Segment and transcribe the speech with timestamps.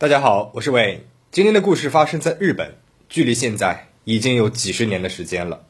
[0.00, 1.08] 大家好，我是魏。
[1.32, 2.76] 今天的故事发生在日本，
[3.08, 5.64] 距离现在已经有几十年的时间了。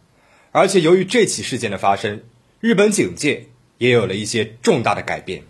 [0.52, 2.20] 而且由于这起事件的发生，
[2.60, 3.46] 日本警界
[3.78, 5.44] 也有了一些重大的改变。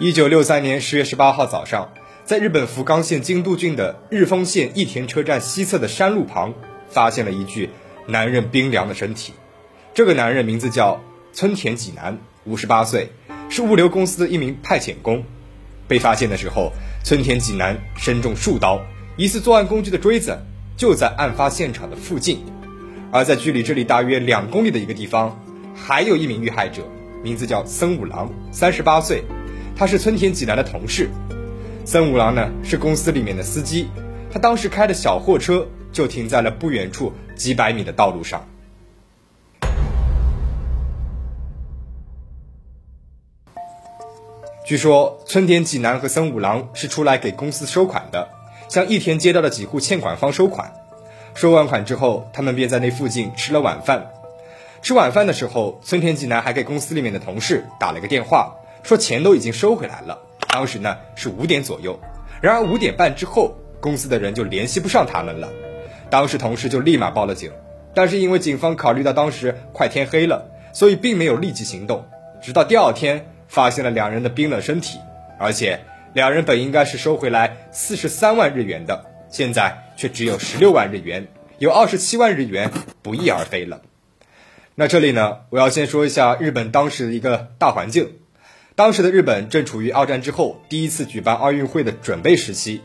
[0.00, 1.92] 一九六三年十月十八号早上，
[2.24, 6.54] 在日本福冈县京都郡的日丰县益田车站西侧的山路旁，
[6.88, 7.70] 发现了一具
[8.06, 9.32] 男人冰凉的身体。
[9.92, 11.00] 这个男人名字叫
[11.32, 13.10] 村田济南，五十八岁，
[13.48, 15.24] 是物流公司的一名派遣工。
[15.88, 16.70] 被发现的时候，
[17.02, 18.80] 村田济南身中数刀，
[19.16, 20.38] 疑似作案工具的锥子
[20.76, 22.44] 就在案发现场的附近。
[23.10, 25.36] 而在距离这里大约两公里的一个地方，
[25.74, 26.84] 还有一名遇害者，
[27.20, 29.24] 名字叫森五郎，三十八岁。
[29.78, 31.08] 他是村田济南的同事，
[31.84, 33.88] 森五郎呢是公司里面的司机，
[34.28, 38.44] 他当时开的小货车就停在了不远处几百米的道路上。
[44.66, 48.28] 据说村田济南和森五郎是出来给公司收款的，
[48.68, 50.72] 向益田街道的几户欠款方收款。
[51.36, 54.10] 收完款之后，他们便在那附近吃了晚饭。
[54.82, 58.56] 吃晚饭的时候，村田济南还给公司里面的同事打了个电话。
[58.82, 61.98] 说钱都已经收回来了，当时呢是五点左右，
[62.40, 65.48] 然而五点半之后，公司的人就联系不上他们了，
[66.10, 67.52] 当时同事就立马报了警，
[67.94, 72.04] 但是因为警方考虑到当时快天黑了，所以并没有立即行动，
[72.40, 74.98] 直到第二天发现了两人的冰冷身体，
[75.38, 75.80] 而且
[76.14, 82.70] 两人本应该是收回来四十三万日元的，现在却只有十六万日元，有二十七万日元
[83.02, 83.82] 不翼而飞了。
[84.74, 88.17] 那这里呢，我要先说一下日本当时的一个大环境。
[88.78, 92.80] 当时的日本正处于二战之后第一次举办奥运会的准备时期，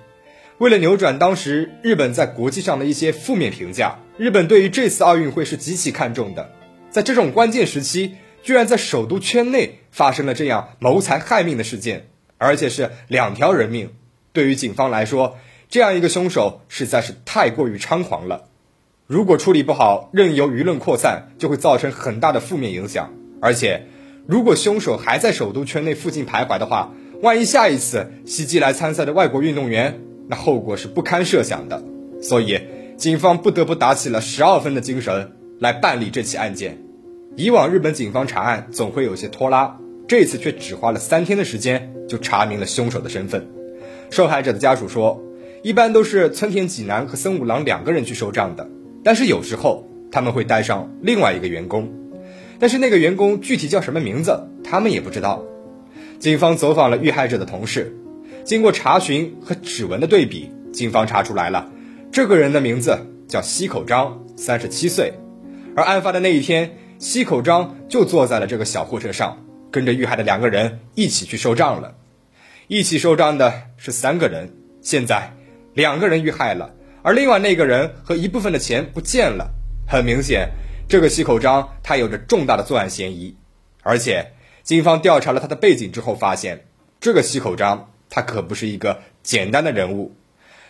[0.57, 6.49] 为了扭转当时日本在国际上的一些负面评价，日本对于这次奥运会是极其看重的。
[6.89, 12.07] 在这种关键时期，居然在首都圈内发生了这样谋财害命的事件，
[12.39, 13.91] 而且是两条人命。
[14.31, 15.37] 对于警方来说，
[15.69, 18.45] 这样一个凶手实在是太过于猖狂了。
[19.05, 23.85] 如果处理不好，任由舆论扩散，就会造成很大的负面影响，而且。
[24.25, 31.83] 如果凶手还在首都圈内附近徘徊的话，万一下一次袭击来参赛的外国运动员，那后果是不堪设想的。
[32.21, 32.57] 所以，
[32.95, 36.77] 警方不得不打起了十二分的精神来办理这起案件。
[37.35, 43.45] 以往日本警方查案总会有些拖拉，这次却只花了三天的时间就查明了凶手的身份。
[44.09, 45.21] 受害者的家属说，
[45.63, 48.69] 一般都是村田济南和森五郎两个人去收账的，
[49.03, 51.91] 但是有时候他们会带上另外一个员工。
[52.63, 55.43] 但是那个员工具体叫什么名字，他们也不知道。
[56.17, 57.93] 警方走访了遇害者的同事，
[58.45, 61.69] 经过查询和指纹的对比，警方查出来了，
[62.09, 62.97] 这个人的名字
[63.27, 65.11] 叫西口章，三十七岁。
[65.75, 71.95] 而案发的那一天，西口章就坐在了这个小货车上，跟着遇害的两个人一起去收账了。
[72.69, 75.33] 一起收账的是三个人，现在
[75.73, 79.51] 两个人遇害了，而另外那个人和一部分的钱不见了，
[79.85, 80.47] 很明显。
[80.87, 83.35] 这个西口章他有着重大的作案嫌疑，
[83.81, 86.65] 而且警方调查了他的背景之后，发现
[86.99, 90.15] 这个西口章他可不是一个简单的人物。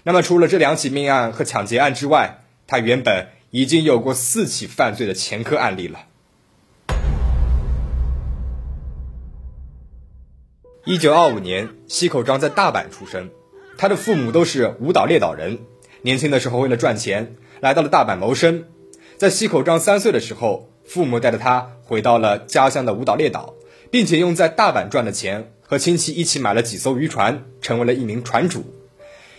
[0.03, 6.05] 那么除了这两起命案和抢劫案之外，他原本已经有过四起犯罪的前科案例了。
[10.85, 13.29] 一九二五年，西口章在大阪出生，
[13.77, 15.59] 他的父母都是舞蹈列岛人，
[16.01, 18.65] 年轻的时候为了赚钱来到了大阪谋生。
[19.23, 23.53] 在西口章三岁的时候，父母带着他回到了家乡的舞岛列岛，
[23.89, 28.65] 并且用在大阪赚的钱和亲戚一起买了几艘渔船，成为了一名船主。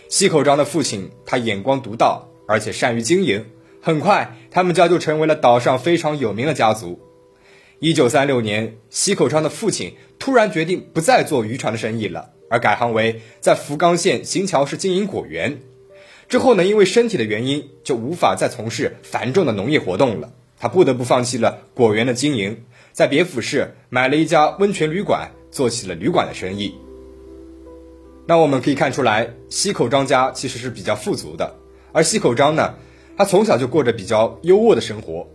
[0.09, 3.45] 西口章的父亲他眼光独到，而且善于经营，
[3.79, 6.99] 很快他们家就成为了岛上非常有名的家族。
[7.77, 15.59] 一九三六年，西口章的父亲突然决定不再做渔船的生意了，而改行为在福冈县行桥市经营果园。
[16.27, 20.31] 之后呢，因为身体的原因，就无法再从事繁重的农业活动了。
[20.59, 22.63] 他不得不放弃了果园的经营，
[22.93, 26.75] 在别府市买了一家温泉旅馆，做起了旅馆的生意。
[28.25, 31.55] 那我们可以看出来，西口章家其实是比较富足的。
[31.91, 32.73] 而西口章呢，
[33.17, 35.29] 他从小就过着比较优渥的生活，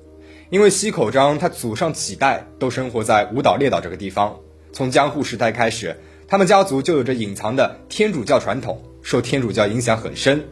[0.49, 4.41] 因为西口章他祖上几代都生活在五岛列岛这个地方。
[4.73, 5.97] 从江户时代开始，
[6.27, 10.43] 他们家族就有着隐藏的天主教传统，受天主教影响很深。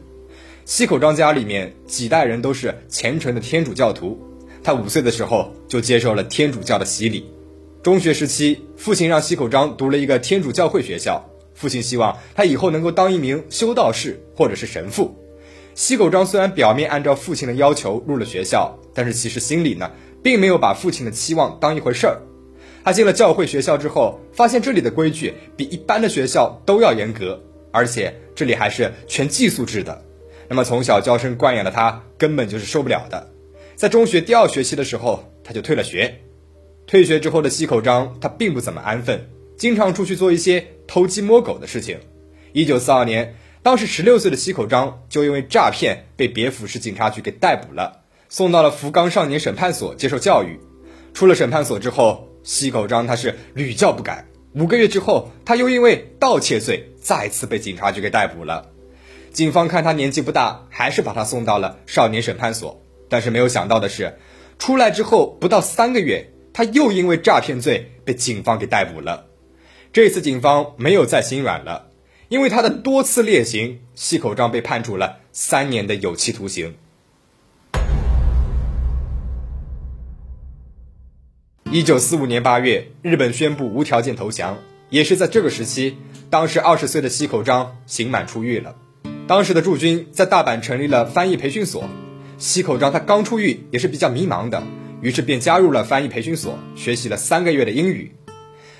[0.68, 4.20] 西口章家里面几代人都是虔诚的天主教徒，
[4.62, 7.24] 他五岁的时候就接受了天主教的洗礼。
[7.82, 11.24] 中学时期，父亲让西口章读了一个天主教会学校，
[11.54, 15.16] 父亲希望他以后能够当一名修道士或者是神父。
[15.74, 19.90] 西口章虽然表面按照父亲的要求入了学校，但是其实心里呢，
[20.22, 22.20] 并没有把父亲的期望当一回事儿。
[22.84, 27.42] 他进了教会学校之后，发现这里的规矩比一般的学校都要严格，
[27.72, 30.04] 而且这里还是全寄宿制的。
[30.48, 33.30] 那么从小娇生惯养的他根本就是受不了的，
[33.76, 36.20] 在中学第二学期的时候，他就退了学。
[36.86, 39.28] 退学之后的西口章，他并不怎么安分，
[39.58, 41.98] 经常出去做一些偷鸡摸狗的事情。
[42.52, 48.00] 一九四二年，当时十六岁的西口章就因为诈骗被别府市警察局给逮捕了，
[48.30, 50.58] 送到了福冈少年审判所接受教育。
[51.12, 54.24] 出了审判所之后，西口章他是屡教不改。
[54.54, 58.70] 五个月之后，他又因为盗窃罪再次被警察局给逮捕了。
[59.38, 62.82] 警方看他年纪不大，还是把他送到了少年审判所。
[63.08, 64.18] 但是没有想到的是，
[64.58, 69.26] 出来之后不到三个月，他又因为诈骗罪被警方给逮捕了。
[69.92, 71.86] 这次警方没有再心软了，
[72.28, 76.74] 因为他的多次劣行，西口章被判处了三年的有期徒刑。
[81.70, 84.58] 一九四五年八月，日本宣布无条件投降，
[84.90, 85.96] 也是在这个时期，
[86.28, 88.74] 当时二十岁的西口章刑满出狱了。
[89.28, 91.86] 当时的驻军在大阪成立了翻译培训所，
[92.38, 94.62] 西口章他刚出狱也是比较迷茫的，
[95.02, 98.12] 于是便加入了翻译培训所，学习了三个月的英语。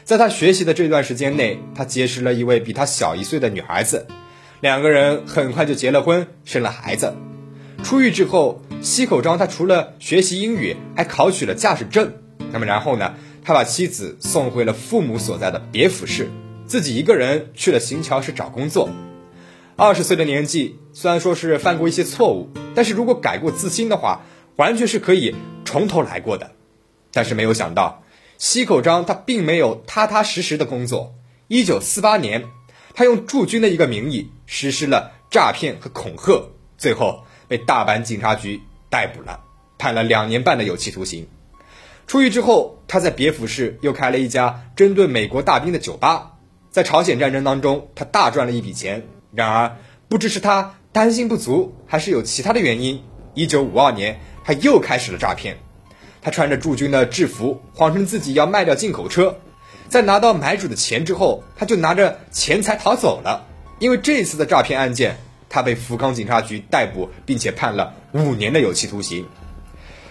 [0.04, 4.06] 在他学习的这段时间内，他结识了一位比他小一岁的女孩子，
[4.62, 7.12] 两个人很快就结了婚，生了孩子。
[7.84, 12.10] 出狱之后，西口章他除了学习英语，还考取了驾驶证。
[12.52, 16.30] 那么然后呢，他把妻子送回了父母所在的别府市，
[16.64, 18.88] 自己一个人去了行桥市找工作。
[19.80, 24.22] 二十岁的年纪，虽然说是犯过一些错误，但是如果改过自新的话，
[24.56, 26.50] 完全是可以从头来过的。
[27.12, 28.02] 但是没有想到，
[28.38, 31.14] 西口章他并没有踏踏实实的工作。
[31.46, 32.46] 一九四八年，
[32.92, 38.60] 他用驻军的一个名义实施了诈骗和恐吓，最后被大阪警察局
[38.90, 39.42] 逮捕了，
[39.78, 41.28] 判了两年半的有期徒刑。
[42.08, 46.32] 出狱之后，他在别府市又开了一家针对美国大兵的酒吧，
[46.68, 49.06] 在朝鲜战争当中，他大赚了一笔钱。
[49.32, 49.76] 然而，
[50.08, 53.02] 不知是他担心不足，还是有其他的原因。
[53.34, 55.58] 一九五二年，他又开始了诈骗。
[56.20, 59.36] 他穿着驻军的制服，谎称自己要卖掉进口车，
[59.88, 63.46] 在拿到买主的钱之后，他就拿着钱财逃走了。
[63.78, 69.26] 因为这次的诈骗案件，他被福冈警察局逮捕，并且判了五年的有期徒刑。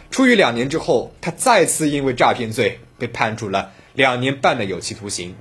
[0.10, 5.36] 出狱两年之后，他再次因为诈骗罪被判处了两年半的有期徒刑。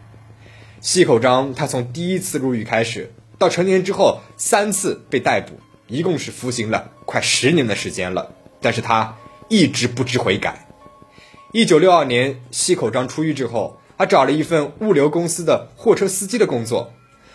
[0.80, 3.12] 西口章，他从第一次入狱开始。
[3.38, 5.52] 到成年之后，三次被逮捕，
[5.88, 8.32] 一共是服刑了快十年的时间了。
[8.62, 9.16] 但是他
[9.48, 10.66] 一直不知悔改。
[11.52, 16.92] 一九六二年，西口章出狱之后，他找了一份物流公司的货车司机的工作。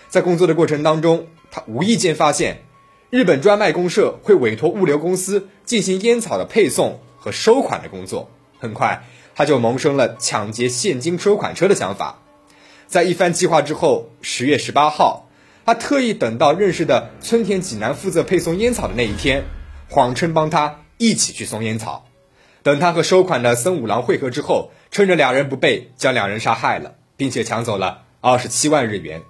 [0.10, 2.64] 在工作的过程当中，他无意间发现，
[3.12, 8.32] 日本专卖公社会委托物流公司进行烟草的配送和收款的工作。
[8.60, 9.06] 很快，
[9.36, 12.20] 他就萌生了抢劫现金收款车的想法。
[12.88, 15.28] 在一番计划之后，十月十八号。
[15.72, 19.46] 他特意等到认识的村田济南负责配送烟草的那一天，
[19.90, 22.10] 谎称帮他一起去送烟草。
[22.62, 29.22] 等他和收款的森五郎会合之后，趁着两人不备，将两人杀害了，并且抢走了二十七万日元。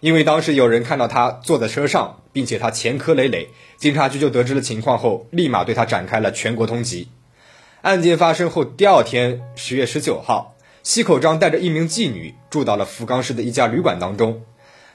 [0.00, 7.06] 因为当时有人看到他坐在车上，并且他前科累累，警察局就得知了情况后，立马对他展开了全国通缉。
[7.80, 14.42] 案件发生后第二天，十月十九号，西口章带着一名妓女住到了福冈市的一家旅馆当中。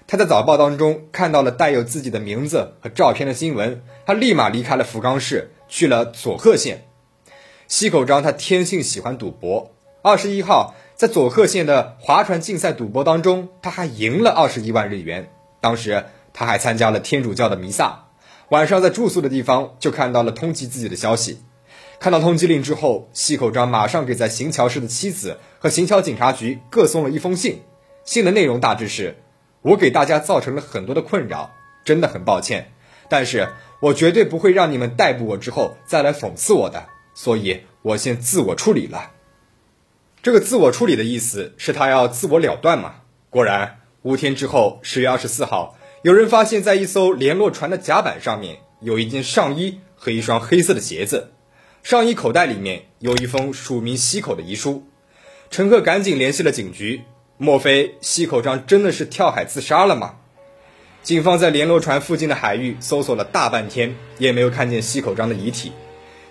[0.07, 6.85] 他在早报当中看到了带有自己的名字和照片的新闻，他立马离开了福冈市，去了佐贺县。
[7.67, 9.71] 西口章他天性喜欢赌博，
[10.03, 15.31] 二十一号在佐贺县的划船竞赛赌博当中，他还赢了二十一万日元。
[15.59, 18.09] 当时他还参加了天主教的弥撒，
[18.49, 21.39] 晚上在住宿的地方就看到了通缉自己的消息。
[21.99, 27.63] 看到通缉令之后，西口章马上给在行桥市的妻子和行桥警察局各送了一封信，
[28.03, 29.15] 信的内容大致是。
[29.65, 32.71] 我给大家造成了很多的困扰，真的很抱歉，
[33.09, 39.11] 但是我绝对不会让你们逮捕我之后再来讽刺我的，所以我先自我处理了。
[40.21, 42.97] 这个自我处理的意思是他要自我了断嘛？
[43.31, 51.31] 果然，五天之后，十月二十四号，有人发现，在一艘联络船的甲板上面有一件上衣和一双黑色的鞋子，
[51.81, 54.83] 上衣口袋里面有一封署名西口的遗书，
[55.49, 57.01] 乘客赶紧联系了警局。
[57.37, 60.15] 莫非西口章真的是跳海自杀了吗？
[61.03, 65.73] 警方在联络船附近的海域搜索了大半天，也没有看见西口章的遗体。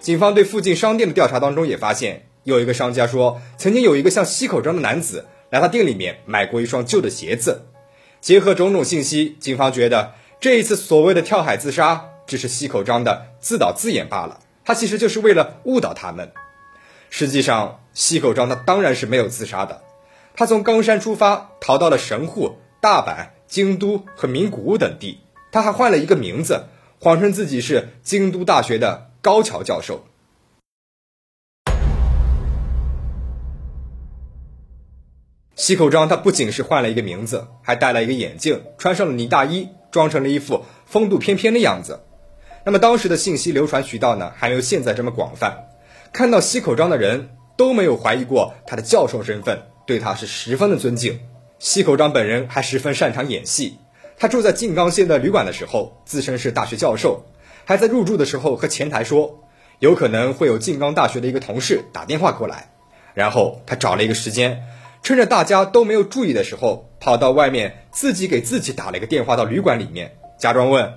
[0.00, 7.66] 警方对附近商店的调查当中也发现，有一个商家说，曾经有一个像西口章的男子来他店里面买过一双旧的鞋子。
[8.22, 14.40] 结合种种信息，警方觉得这一次所谓的跳海自杀，只是西口章的自导自演罢了。
[14.64, 16.32] 他其实就是为了误导他们。
[17.10, 19.82] 实际上，西口章他当然是没有自杀的。
[20.36, 25.20] 他从冈山出发，逃到了神户、大阪、京都和名古屋等地。
[25.52, 26.64] 他还换了一个名字，
[27.00, 30.04] 谎称自己是京都大学的高桥教授。
[35.54, 42.00] 西口章他不仅是换了一个名字，还戴了一个眼镜，穿上了呢大衣，装成了一副风度翩翩的样子。
[42.64, 45.68] 那么当时的信息流传渠道呢，还没有现在这么广泛。
[46.12, 49.62] 看到西口章的人都没有怀疑过他的教授身份。
[49.86, 51.20] 对他是十分的尊敬。
[51.58, 53.78] 西口章本人还十分擅长演戏。
[54.16, 57.24] 他住在静冈县的旅馆的时候，自称是大学教授，
[57.64, 59.44] 还在入住的时候和前台说，
[59.80, 62.70] 有可能会有静冈大学的一个同事打电话过来。
[63.14, 64.62] 然后他找了一个时间，
[65.02, 70.94] 趁着大家都没有注意的时候，跑到外面自己给自己打了一个电话到旅馆里面，假装问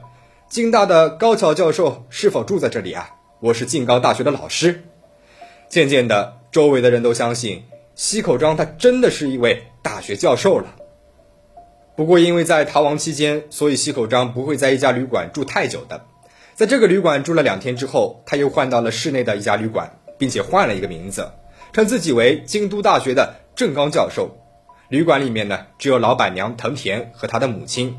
[0.50, 3.15] 静大的高桥教授是否住在这里啊？
[3.39, 4.84] 我是静冈大学的老师。
[5.70, 7.63] 渐渐的，周围的人都相信。
[7.97, 10.75] 西口章他真的是一位大学教授了。
[11.95, 16.05] 不过，因为在逃亡期间，所以西口章不会在一家旅馆住太久的。
[16.53, 21.31] 在这个旅馆住了两天之后，他又换到了市内的一家旅馆，并且换了一个名字，
[21.73, 24.37] 称自己为京都大学的正刚教授。
[24.89, 27.97] 旅馆里面呢，只有老板娘藤田和他的母亲，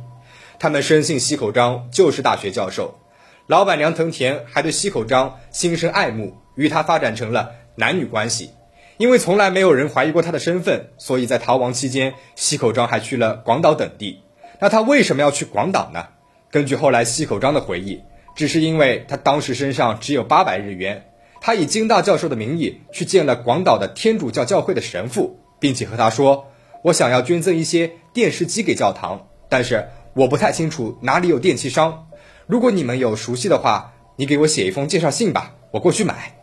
[0.60, 3.00] 他们深信西口章就是大学教授。
[3.48, 8.52] 老板娘藤田还对西口章心生爱慕，与他发展成了男女关系。
[8.98, 14.22] 因为从来没有人怀疑过他的身份，所以在逃亡期间，西口章还去了广岛等地。
[14.60, 16.08] 那他为什么要去广岛呢？
[16.50, 18.02] 根据后来西口章的回忆，
[18.34, 26.48] 只是因为他当时身上只有八百日元，他以京大教授的名义去见了广岛的天主教教会的神父，并且和他说
[26.82, 32.08] ：“我想要捐赠一些电视机给教堂，但是我不太清楚哪里有电器商。
[32.48, 36.34] 如果你们有熟悉的话，你给我写一封介绍信吧，我过去买。”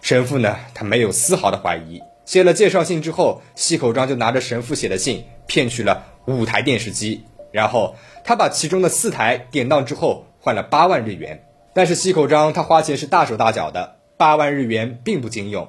[0.00, 2.00] 神父呢，他没有丝毫的怀疑。
[2.24, 11.44] 写了介绍信之后，西口章就拿着神父写的信骗取了五台电视机，然后他把其中的四台典当之后换了八万日元。
[11.74, 15.68] 但是西口章他花钱是大手大脚的，八万日元并不经用。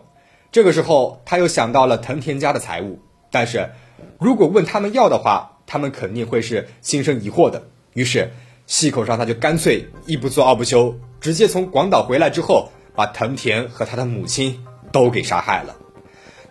[0.52, 3.00] 这个时候他又想到了藤田家的财物，
[3.32, 3.72] 但是
[4.20, 7.64] 如果问他们要的话，他们肯定会是心生疑惑的。
[7.94, 8.32] 于是
[8.68, 12.70] 西口章他就干脆一不做二不休，直接从广岛回来之后。
[12.96, 15.76] 把藤田和他的母亲都给杀害了，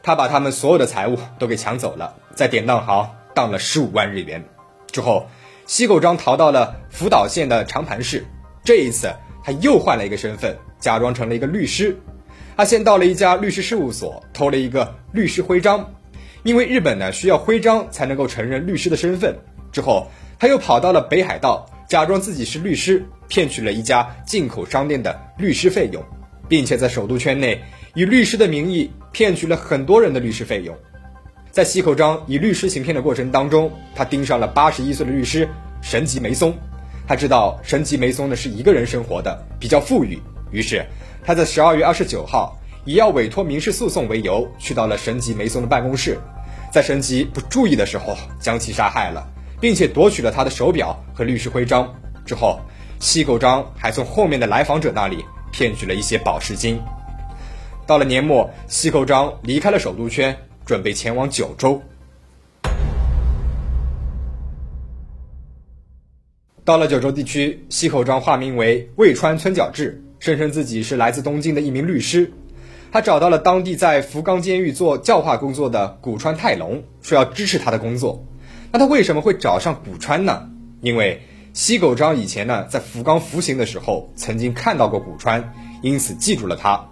[0.02, 4.44] 他把他们所有的财物都给抢走了，在典当行当了十五万日元。
[4.90, 5.28] 之后，
[5.66, 8.26] 西口章逃到了福岛县的长盘市，
[8.64, 9.12] 这一次
[9.44, 11.97] 他又换了一个身份，假装成了一个律师。
[12.56, 15.94] 他先到了一家律师事务所，偷了一个律师徽章，
[16.42, 19.38] 因为日本呢需要徽章才能够承认律师的身份。
[19.73, 26.04] 之后，他又跑到了北海道，假装自己是律师，骗取了一家进口商店的律师费用。
[26.50, 27.62] 并且在首都圈内
[27.95, 30.76] 以律师的名义骗取了很多人的律师费用。
[31.52, 35.49] 在西口章以律师行骗的过程当中，他盯上了八十一岁的律师
[35.80, 36.52] 神吉梅松。
[37.07, 40.19] 他知道神吉梅松呢是一个人生活的，比较富裕，
[40.50, 40.85] 于是
[41.25, 46.19] 他在十二月二十九号以要委托民事诉讼为由，去到了神吉梅松的办公室，
[46.73, 49.25] 在神吉不注意的时候将其杀害了，
[49.61, 51.95] 并且夺取了他的手表和律师徽章。
[52.26, 52.59] 之后，
[52.99, 55.25] 西口章还从后面的来访者那里。
[55.52, 56.80] 骗取了一些保释金。
[57.87, 61.83] 到了年末，西口章离开了首都圈，准备前往九州。
[66.64, 72.33] 到了九州地区，西口章化名为魏川村角志，声称自己是来自东京的一名律师。
[72.92, 78.25] 他找到了当地在福冈监狱做教化工作的古川泰隆，说要支持他的工作。
[78.71, 80.49] 那他为什么会找上古川呢？
[80.80, 81.21] 因为。
[81.52, 85.52] 西口章以前呢，在福冈服刑的时候，曾经看到过古川，
[85.83, 86.87] 因此记住了他。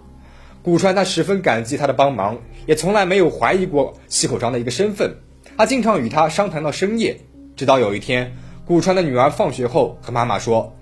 [0.61, 5.15] 古川他十分感激他的帮忙，也从来没有怀疑过西口章的一个身份。
[5.57, 7.21] 他经常与他商谈到深夜，
[7.55, 8.35] 直到有一天，
[8.65, 10.75] 古川的女儿放学后和妈妈说：“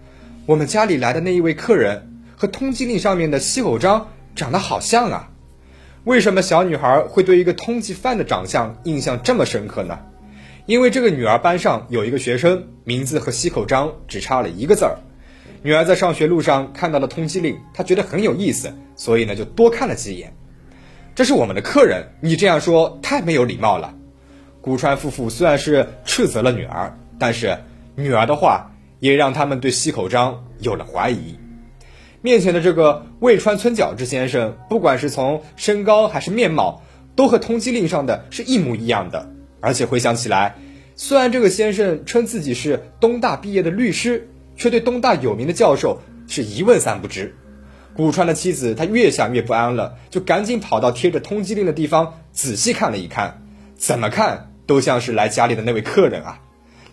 [0.48, 5.30] 我们家里来的那一位客人和通缉令上面的西口章长得好像啊！
[6.04, 10.00] 为什么小女孩会对一个通缉犯的长相印象这么深刻呢？”
[10.68, 14.98] 因为这个女儿班上有一个学生，名字和西口章只差了一个字儿。
[15.64, 20.36] 女儿在上学路上看到了通缉令，她觉得很有意思，所以呢就多看了几眼。
[21.16, 23.96] 这是我们的客人，你这样说太没有礼貌了。
[24.60, 27.58] 古川夫妇虽然是斥责了女儿，但是
[27.96, 28.70] 女儿的话
[29.00, 31.40] 也让他们对西口章有了怀疑。
[32.22, 36.82] 面前的这个未川村角之先生，不管是从身高还是面貌，
[37.16, 39.30] 都和通缉令上的是一模一样的。
[39.60, 40.56] 而且回想起来，
[40.96, 47.36] 虽然这个先生称自己是东大毕业的律师，却对东大有名的教授是一问三不知。
[47.96, 53.42] 古川的妻子，她越想越不安了，就赶紧跑到贴着通缉令的地方仔细看了一看，
[53.76, 56.40] 怎么看都像是来家里的那位客人啊！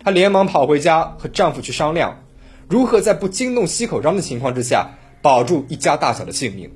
[0.03, 2.23] 她连忙跑回家和丈夫去商量，
[2.67, 4.91] 如何在不惊动西口章的情况之下
[5.21, 6.71] 保住一家大小的性命。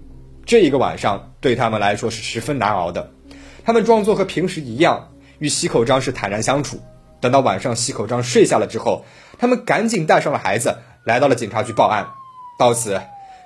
[0.45, 3.11] 这一个晚上对他们来说是十分难熬的，
[3.63, 6.79] 他们装作和平时一样与西口章是坦然相处。
[7.19, 9.03] 等到晚上西口章睡下了之后，
[9.37, 12.07] 他们赶紧带上了孩子来到了警察局报案。
[12.57, 13.01] 到此。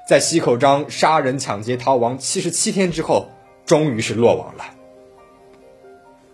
[0.05, 3.29] 在西口章杀人抢劫逃亡七十七天之后，
[3.65, 4.65] 终于是落网了。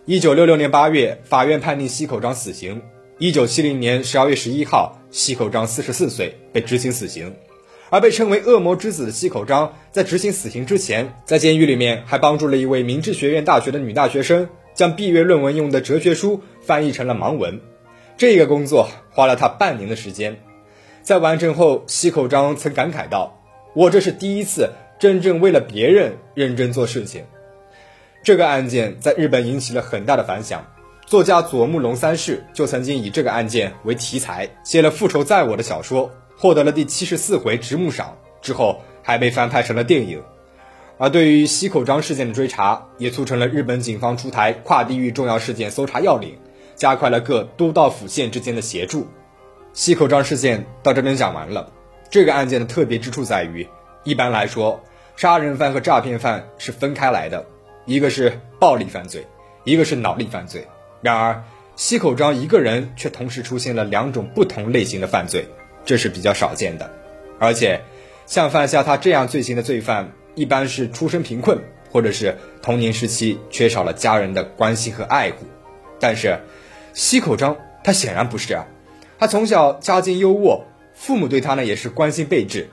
[0.06, 2.82] 一九六六年八月，法院判定西口章死刑。
[3.18, 7.32] 一九七零年十二月十一号，西口章四十四岁被执行死刑。
[7.90, 17.60] 而被称为“恶魔之子”的西口章，在执行死刑之前，在监狱里面还帮助了一位明治学院大学的女大学生，将毕业论文用的哲学书翻译成了盲文。
[18.16, 20.40] 这个工作花了他半年的时间。
[21.02, 23.42] 在完成后，西口章曾感慨道。
[23.74, 27.24] 我这是第一次真正为了别人认真做事情。
[28.22, 30.66] 这个案件在日本引起了很大的反响，
[31.06, 40.22] 作家佐木龙三世就曾经以这个案件为题材写了《复仇在我》的小说，获得了第七十四回直木赏，之后还被翻拍成了电影。
[41.02, 46.36] 而对于西口章事件的追查，也促成了日本警方出台跨地域重要事件搜查要领，
[46.76, 49.06] 加快了各都道府县之间的协助。
[49.72, 51.72] 西口章事件到这边讲完了。
[52.10, 53.66] 这个案件的特别之处在于，
[54.04, 54.84] 一般来说，
[55.16, 57.46] 杀人犯和诈骗犯是分开来的，
[57.86, 59.26] 一个是暴力犯罪，
[59.64, 60.68] 一个是脑力犯罪。
[61.00, 61.42] 然而，
[61.76, 65.48] 西口章一个人却同时出现了两种不同类型的犯罪，
[65.86, 66.90] 这是比较少见的。
[67.38, 67.80] 而且，
[68.26, 71.58] 像犯下他这样罪行的罪犯，一般是出身贫困，
[71.90, 75.44] 或者是童年时期缺少了家人的关心和爱护。
[76.00, 76.40] 但是，
[76.94, 78.66] 西口章他显然不是啊，
[79.18, 80.62] 他从小家境优渥。
[80.94, 82.70] 父母对他呢也是关心备至，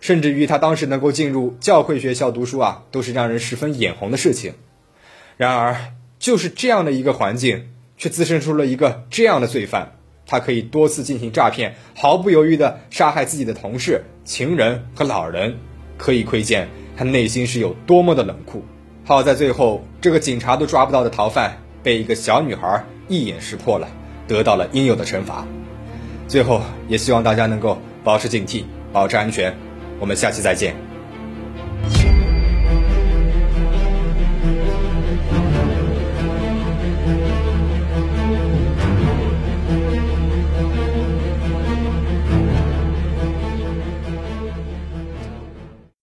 [0.00, 4.54] 甚至于他当时能够进入教会学校读书啊，都是让人十分眼红的事情。
[5.36, 15.56] 然而，就是这样的一个环境，却滋生出了一个这样的罪犯，他可以多次进行诈骗，毫不犹豫地杀害自己的同事、情人和老人，
[15.96, 18.64] 可以窥见他内心是有多么的冷酷。
[19.04, 23.86] 好在最后，这个警察都抓不到的逃犯，被一个小女孩一眼识破了，
[24.26, 25.46] 得到了应有的惩罚。
[26.26, 29.54] 最后，也希望大家能够保持警惕，保持安全。
[30.00, 30.87] 我们下期再见。